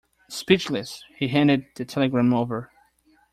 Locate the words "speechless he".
0.31-1.27